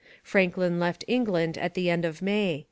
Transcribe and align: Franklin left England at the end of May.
Franklin 0.23 0.79
left 0.79 1.05
England 1.07 1.59
at 1.59 1.75
the 1.75 1.91
end 1.91 2.05
of 2.05 2.23
May. 2.23 2.59